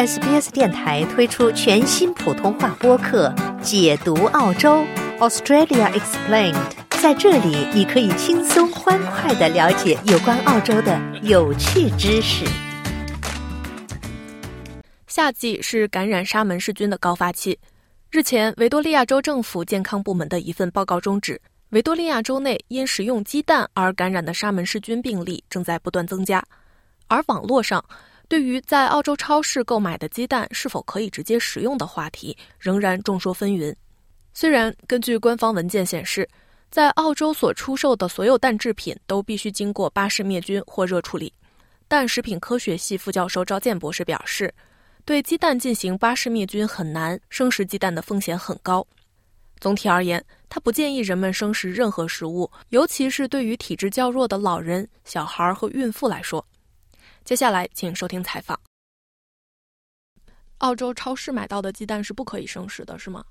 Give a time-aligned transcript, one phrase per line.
[0.00, 3.28] SBS 电台推出全新普通话播客
[3.60, 4.82] 《解读澳洲
[5.18, 6.54] Australia Explained》。
[7.02, 12.46] 在这里，你可以轻松欢快的了解有关澳洲的有趣知识。
[15.06, 17.58] 夏季是感染沙门氏菌的高发期。
[18.10, 21.38] 日前，维多利亚州政府健康部门的一份报告中指，
[21.72, 26.42] 维多利亚州内因食用鸡蛋而感染的沙门氏菌病例正在不断增加，
[27.06, 27.84] 而网络上。
[28.30, 33.74] 对于在澳洲超市购买的鸡蛋是否可以直接食用的话题，仍然众说纷纭。
[34.32, 36.28] 虽然根据官方文件显示，
[36.70, 41.32] 在澳洲所出售的所有蛋制品都必须经过巴氏灭菌或热处理，
[41.88, 44.54] 但食品科学系副教授赵健博士表示，
[45.04, 48.86] 对鸡蛋进行巴氏灭菌很难，生食鸡蛋的风险很高。
[49.58, 56.46] 总体而言，他不建议人们生食任何食物，尤其是对于体质较弱的老人、小孩和孕妇来说。
[57.30, 58.58] 接下来，请收听采访。
[60.58, 63.24] 澳洲超市买到的鸡蛋是不可以生食的，是吗？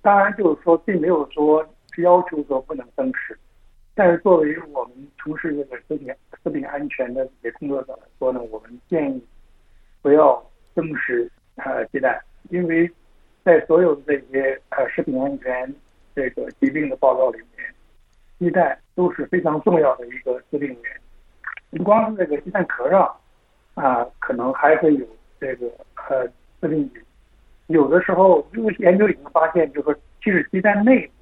[0.00, 1.60] 当然，就是说，并没有说
[1.96, 3.36] 要求说不能生食，
[3.96, 9.20] 但是作为我们从事这个食品食品安全的这些工作者来说呢，我们建议
[10.02, 10.40] 不要
[10.76, 12.88] 生食呃鸡蛋，因为
[13.42, 15.74] 在所有的这些呃食品安全
[16.14, 17.74] 这个疾病的报告里面，
[18.38, 21.00] 鸡蛋都是非常重要的一个致病源，
[21.72, 23.12] 不光是这个鸡蛋壳上。
[23.74, 25.06] 啊，可能还会有
[25.40, 25.66] 这个
[26.08, 26.26] 呃
[26.60, 27.02] 致病菌。
[27.68, 31.12] 有的时候，因为研究已经发现，就是说，其实鸡蛋内部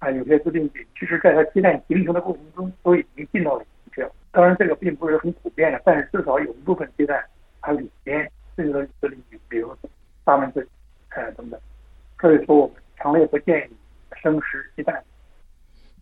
[0.00, 4.10] 啊有些致病菌，其实在它鸡蛋形成的过程中都已经进到了去了。
[4.30, 7.24] 当然，这个并不是很普遍的，但是至少有一部分鸡蛋
[7.62, 9.74] 它里边这个致病菌，比如
[10.26, 10.68] 沙门氏
[11.10, 11.58] 呃等等。
[12.20, 13.74] 所以说，我们强烈不建议
[14.20, 15.02] 生食鸡蛋。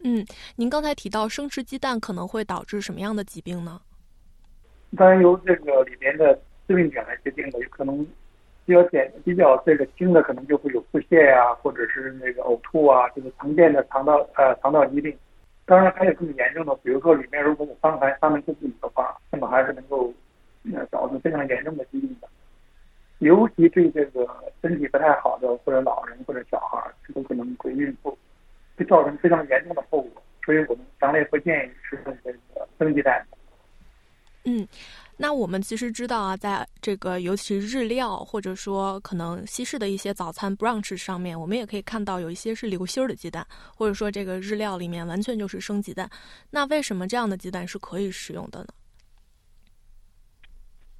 [0.03, 3.81] 嗯，您刚才提到生吃鸡蛋可能会导致什么样的疾病呢？
[4.97, 6.35] 当然由这个里面的
[6.69, 8.07] 致病点来决定的，有可能
[8.67, 15.17] 比较简、比较这个轻的，可能就会有腹泻呀，或者是那个呕吐啊，就是常见的肠道呃肠道疾病。
[15.65, 20.13] 当然还有更严重的，比如说里面如果有伤寒、伤门氏菌的话，那么还是能够
[20.75, 22.29] 呃导致非常严重的疾病的。
[23.21, 24.29] 尤其对这个
[24.61, 28.19] 身体不太好的或者老人或者小孩，这都可能会孕妇，
[28.77, 30.23] 会造成非常严重的后果。
[30.45, 33.25] 所以我们强烈不建议食用这个生鸡蛋。
[34.45, 34.67] 嗯，
[35.19, 46.11] 那我们其实知道啊，在这个尤其日料或者说可能西式的一些早餐 brunch 上面，我们也可以看到有一些是流心儿的鸡蛋，或者说这个日料里面完全就是生鸡蛋。
[46.51, 48.67] 那为什么这样的鸡蛋是可以食用的呢？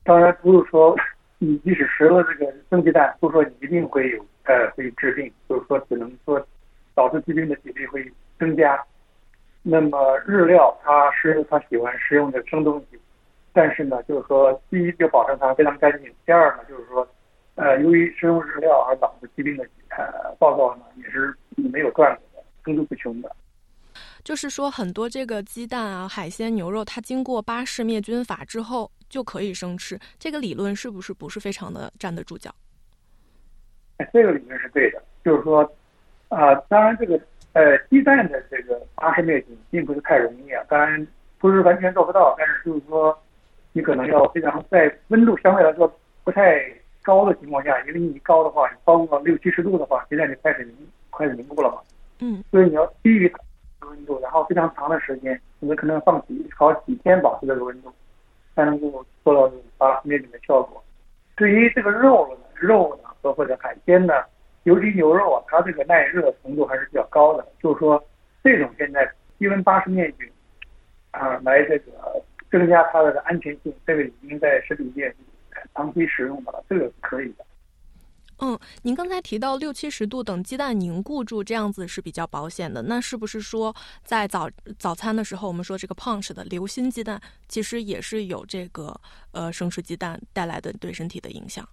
[0.05, 0.97] 当然不是说
[1.39, 6.41] 你即使食了这个生鸡蛋，不说你一定会有呃会治病，就是说只能说
[6.95, 8.09] 导致疾病的几率会
[8.39, 8.81] 增加。
[9.63, 12.99] 那么日料它是它喜欢食用的生东西。
[13.55, 17.07] 但是呢，就是说，第一就保证它非常干净；第二呢，就是说，
[17.57, 23.31] 呃，由于食用日料而导致疾病的呃报告呢，也是没有断过的，层出不穷的。
[24.25, 32.51] 就是说，很多这个鸡蛋啊、海鲜、牛肉，它经过巴氏灭菌法之后就可以生吃，这个理论是不是不是非常的站得住脚？
[34.15, 35.61] 这个理论是对的，就是说，
[36.29, 37.21] 啊，当然这个
[37.53, 41.07] 呃鸡蛋的这个巴氏灭菌并不是太容易啊，当然
[41.39, 43.15] 不是完全做不到，但是就是说。
[43.73, 45.91] 你可能要非常在温度相对来说
[46.25, 46.63] 不太
[47.03, 50.77] 高的情况下，因为你高的话，你超过六七十度的话，现在就开始凝
[51.17, 51.79] 开始凝固了嘛。
[52.21, 52.45] 嗯。
[52.51, 53.33] 所以你要低于
[53.81, 57.91] 温度，然后非常长的时间，你可能放几好几天保持这个温度，
[58.55, 60.85] 才能够做到这种巴氏灭菌的效果。
[61.37, 64.15] 对于这个肉呢，肉呢和或者海鲜呢，
[64.65, 67.47] 尤其牛肉啊，它这个耐热程度还是比较高的。
[67.61, 68.05] 就是说，
[68.45, 70.31] 这种现在低温巴氏灭菌
[71.13, 72.23] 啊，来这个。
[72.53, 75.13] 增加它的安全性，这个已经在食品界
[75.75, 77.47] 长期使用的了，这个是可以的。
[78.41, 82.83] 嗯，您刚才提到六七十度等鸡蛋凝固住，这样子是比较保险的。
[82.83, 83.75] 那是不是说
[84.05, 87.19] 在早早餐的时候，我们说这个 punch 的流心鸡蛋，
[87.49, 88.95] 其实也是有这个
[89.31, 91.67] 呃生吃鸡蛋带来的对身体的影响？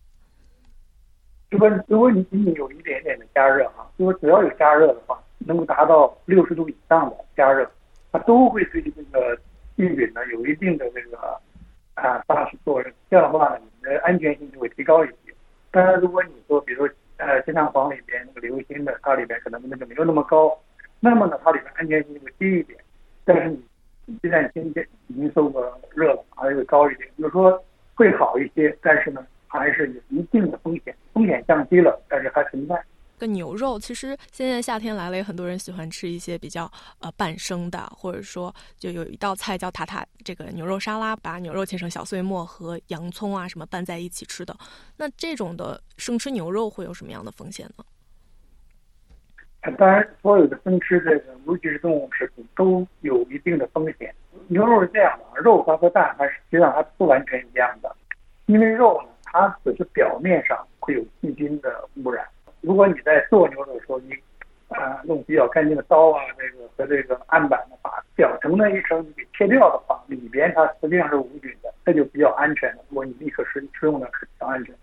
[1.49, 7.69] 如果如果你仅仅有一点点的加热啊，如果只要有加热的话，能够达到六十度以上的加热，
[8.11, 9.37] 它都会对这个。
[9.79, 11.17] 病菌呢有一定的这个
[11.93, 15.33] 啊杀死作用，这样的话呢，你的安全性就会提高一些。
[15.71, 20.57] 当然，如果你说，比如说呃，健康房里边那个流心的，它里边可能那个没有那么高，
[20.99, 22.77] 那么呢，它里面安全性就会低一点。
[23.23, 23.55] 但是
[24.05, 25.61] 你鸡蛋今天已经受过
[25.95, 27.63] 热了，还会高一点，就是说
[27.95, 28.75] 会好一些。
[28.81, 32.75] 但是呢，还是有一定的风险，风险降低了，但是还存在。
[33.19, 44.55] 跟牛肉，其实现在夏天来了，也很多人喜欢吃一些比较呃半生的，或者说就有一道菜叫塔塔这个牛肉沙拉，把牛肉切成小碎末和洋葱啊什么拌在一起吃的。
[44.95, 47.83] 那这种的生吃牛肉会有什么样的风险呢？
[49.77, 54.15] 当然，所有的生吃这个尤其是动物食品都有一定的风险。
[54.47, 57.93] 牛肉是这样的，肉它和蛋它实际上还不完全一样的，
[58.45, 62.25] 因为肉呢，它只是表面上会有细菌的污染。
[62.61, 64.13] 如果你在做牛肉的时候，你
[64.69, 72.83] 啊用比较干净的刀啊，这个和这个案板呢，把表层那一层你给切掉的话，里边它实际上是无菌的，这就比较安全的。
[72.89, 74.75] 如果你立刻吃食用呢，是比较安全。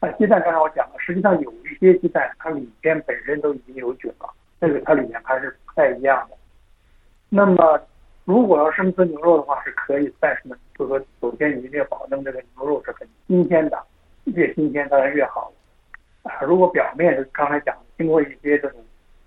[0.00, 4.30] 那，鸡蛋刚才我讲了，实际上有一些鸡蛋它里边本身都已经有菌了，
[4.60, 6.36] 这个它里面还是不太一样的。
[7.30, 7.80] 那么
[8.24, 13.82] 如果要生吃牛肉的话是可以，但是呢，就说首先你一定要保证这个牛肉是很新鲜的，
[14.26, 15.52] 越新鲜当然越好。
[16.22, 18.80] 啊，如果表面是刚才讲经过一些这种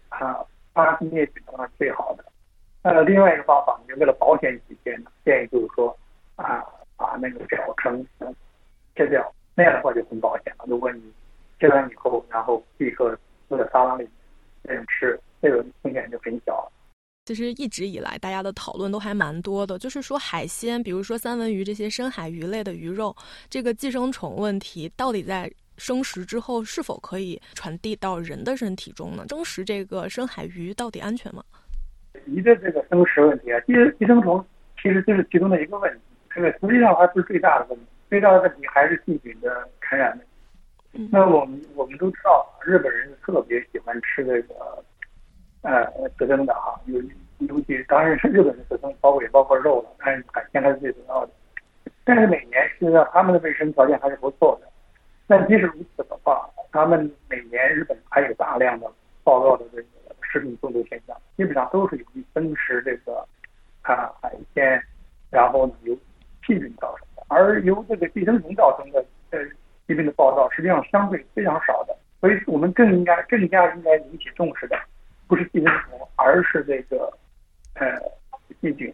[0.10, 0.38] 啊
[0.76, 2.26] 杀菌灭菌的话是，最好的。
[2.84, 4.94] 呃，另外一个方法，就为了保险起见，
[5.24, 5.96] 建议就是说
[6.36, 6.66] 啊，
[6.98, 8.06] 把那个表层
[8.96, 10.66] 切掉，那样的话就很保险了。
[10.68, 11.02] 如果你
[11.60, 13.18] 切完以后，然后立刻
[13.48, 14.10] 放在沙拉里
[14.64, 16.72] 这样吃，这个风险就很小了。
[17.26, 23.16] 其实一直以来，大家的讨论都还蛮多的，就是说海鲜，比如说三文鱼这些深海鱼类的鱼肉，
[23.48, 29.26] 这个寄生虫问题到底在生食之后是否可以传递到人的身体中呢？
[29.30, 31.44] 生食这个深海鱼到底安全吗？
[32.26, 34.44] 鱼的这个生食问题啊，寄寄生虫
[34.82, 36.00] 其实就是其中的一个问题，
[36.34, 41.10] 这个实际上还不是最大的问题，最大的问题还是细菌的传染问题。
[41.12, 44.84] 那我们我们都知道，日本人特别喜欢吃这个。
[45.64, 45.86] 呃，
[46.18, 47.00] 刺生的哈，尤
[47.48, 51.32] 尤其当然是日本的刺生，包括也包括肉了，但是海鲜还是最主要的。
[52.04, 54.68] 但是每年实际上他们的卫生条件还是不错的。
[55.32, 58.92] 但即使如此的话，他们每年日本还有大量的
[59.24, 59.88] 报告的这个
[60.22, 63.26] 食品中毒现象，基本上都是由于生食这个
[63.82, 64.84] 啊海鲜，
[65.30, 65.96] 然后呢由
[66.46, 69.00] 细菌造成的，而由这个寄生虫造成的
[69.30, 69.40] 呃
[69.88, 71.96] 疾病的报道实际上相对非常少的。
[72.20, 74.78] 所以我们更应该更加应该引起重视的。
[75.30, 77.10] 不是寄生虫，而是这个
[77.76, 77.88] 呃
[78.60, 78.94] 细菌，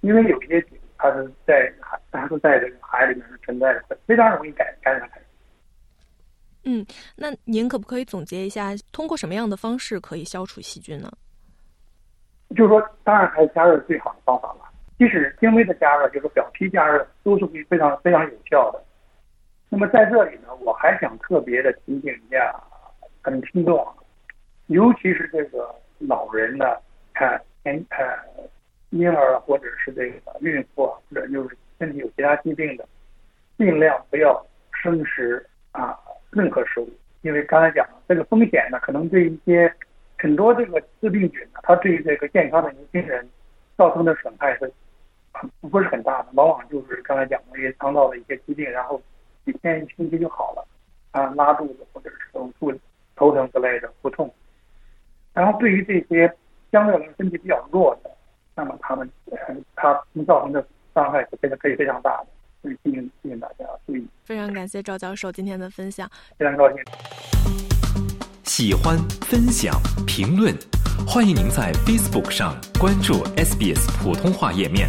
[0.00, 5.05] 因为有一些菌它是在海，它是在这个海里面是存在的，非常容易感感染。
[6.66, 6.84] 嗯，
[7.14, 11.10] 那您可不可以总结一下，通过什么样的方式可以消除细菌呢？
[12.56, 14.60] 就是说，当然还是加热最好的方法了。
[14.98, 18.82] 即使轻微的加热，就是表皮加热，都是会非常非常有效的。
[19.68, 22.54] 那么在这里呢，我还想特别的提醒一下
[23.22, 23.86] 咱们听众。
[24.66, 26.64] 尤其是这个老人呢，
[27.14, 28.48] 看年呃
[28.90, 32.88] 婴儿或者是这个孕妇或者就是身体有其他疾病的，
[33.56, 35.96] 尽量不要生食啊
[36.36, 36.88] 任何食物，
[37.22, 39.72] 因为刚才讲了这个风险呢，可能对一些
[40.18, 43.26] 很多这个致病菌呢，它对这个健康的年轻人
[43.76, 44.72] 造成的损害是
[45.70, 49.00] 不是很大的，往往就是刚才讲的一些肠道的一些疾病，然后
[49.44, 50.66] 几天一星期就好了，
[51.12, 52.72] 啊拉肚子或者是手术、
[53.14, 54.32] 头疼之类的腹痛。
[55.32, 56.32] 然后，对于这些
[56.72, 58.10] 相对来说身体比较弱的，
[58.54, 59.06] 那么他们，
[59.74, 62.26] 他能造成的伤害是非常可以非常大的，
[62.66, 64.04] 所以提醒提醒大家所以。
[64.24, 66.78] 非常感谢赵教授今天的分享，非常高兴。
[68.42, 70.52] 喜欢、分享、评论，
[71.06, 74.88] 欢迎您在 Facebook 上关注 SBS 普通话页面。